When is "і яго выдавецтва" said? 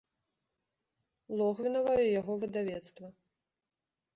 2.07-3.07